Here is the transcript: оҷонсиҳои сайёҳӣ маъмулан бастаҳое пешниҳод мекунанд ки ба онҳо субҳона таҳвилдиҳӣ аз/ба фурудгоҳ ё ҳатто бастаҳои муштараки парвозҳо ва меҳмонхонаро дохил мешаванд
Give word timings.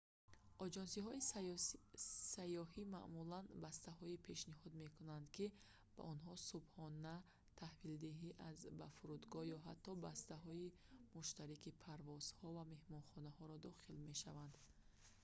оҷонсиҳои 0.65 1.25
сайёҳӣ 2.33 2.83
маъмулан 2.95 3.45
бастаҳое 3.65 4.17
пешниҳод 4.27 4.73
мекунанд 4.83 5.25
ки 5.35 5.45
ба 5.95 6.01
онҳо 6.13 6.33
субҳона 6.51 7.15
таҳвилдиҳӣ 7.61 8.29
аз/ба 8.49 8.87
фурудгоҳ 8.97 9.43
ё 9.55 9.59
ҳатто 9.67 9.91
бастаҳои 10.07 10.73
муштараки 11.17 11.77
парвозҳо 11.83 12.47
ва 12.57 12.63
меҳмонхонаро 12.73 13.55
дохил 13.67 13.97
мешаванд 14.09 14.53